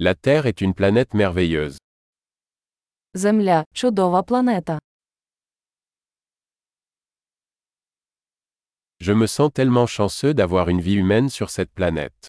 [0.00, 1.76] La Terre est une planète merveilleuse.
[3.14, 4.78] Земля чудова планета.
[9.00, 12.28] Je me sens tellement chanceux d'avoir une vie humaine sur cette planète.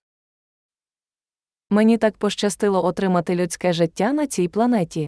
[1.69, 5.07] Мені так пощастило отримати людське життя на цій планеті.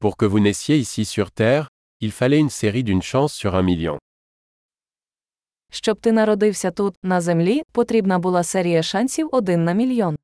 [0.00, 1.68] Pour que vous naissiez ici sur Terre,
[2.00, 3.98] il fallait une série d'une chance sur un million.
[5.74, 10.16] Щоб ти народився тут, на землі, потрібна була серія шансів один на мільйон.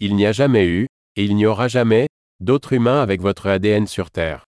[0.00, 0.86] Il n'y a jamais eu,
[1.16, 2.06] et il n'y aura jamais,
[2.40, 4.42] d'autres humains avec votre ADN sur Terre.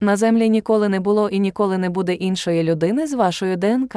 [0.00, 3.96] На землі ніколи не було і ніколи не буде іншої людини з вашою ДНК.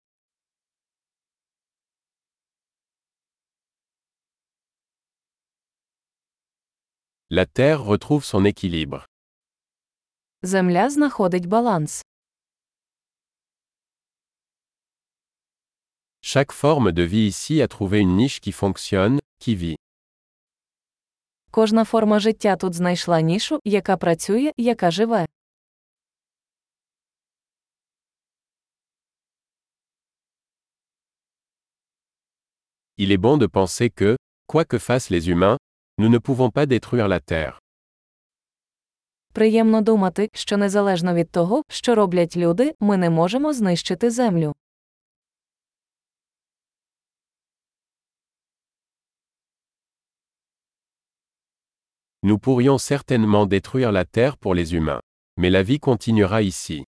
[7.30, 9.04] La Terre retrouve son équilibre.
[10.42, 12.02] Земля знаходить баланс.
[16.22, 19.76] Chaque forme de vie ici a trouvé une niche qui fonctionne, qui vit.
[21.50, 25.26] Кожна форма життя тут знайшла нішу, яка працює, яка живе.
[32.98, 35.58] Il est bon de penser que, quoi que fassent les humains,
[36.01, 37.59] nous ne pouvons pas détruire la Terre.
[39.33, 44.53] Приємно думати, що незалежно від того, що роблять люди, ми не можемо знищити землю.
[52.23, 55.01] Nous pourrions certainement détruire la Terre pour les humains.
[55.37, 56.83] Mais la vie continuera ici.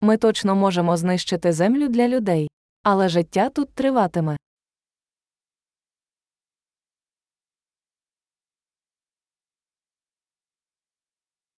[0.00, 2.48] Ми точно можемо знищити землю для людей.
[2.82, 4.36] Але життя тут триватиме.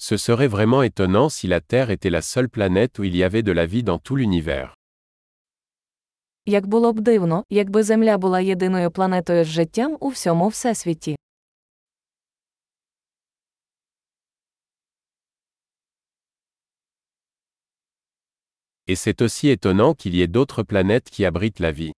[0.03, 3.43] Ce serait vraiment étonnant si la Terre était la seule planète où il y avait
[3.43, 4.73] de la vie dans tout l'univers.
[6.45, 11.15] Як було б дивно, якби Земля була єдиною планетою з життям у всьому всесвіті.
[18.87, 21.91] Et c'est aussi étonnant qu'il y ait d'autres planètes qui abritent la vie.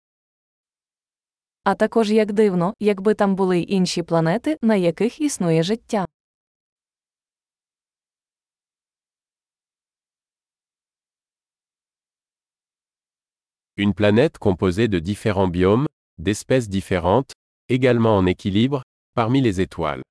[1.65, 6.03] А також як дивно, якби там були й інші планети, на яких існує життя.
[13.77, 15.87] Une planète composée de différents biomes,
[16.19, 17.33] d'espèces différentes,
[17.69, 18.83] également en équilibre,
[19.15, 20.03] parmi les étoiles.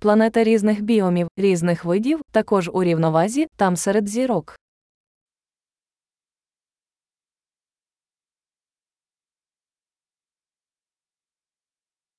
[0.00, 4.56] Планета різних біомів, різних видів, також у рівновазі, там серед зірок.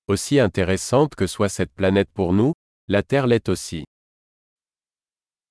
[0.07, 2.53] Aussi intéressante que soit cette planète pour nous,
[2.87, 3.85] la Terre l'est aussi.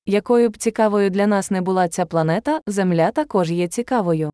[0.05, 4.31] Якою б цікавою для нас не була ця планета, Земля також є цікавою.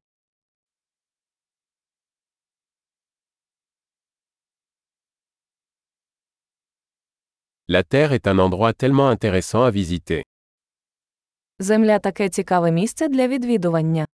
[7.67, 10.23] La Terre est un endroit tellement intéressant à visiter.
[11.59, 14.07] Земля таке цікаве місце для відвідування.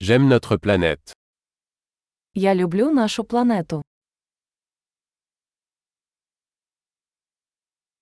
[0.00, 1.12] J'aime notre planète.
[2.34, 3.82] Я люблю нашу планету.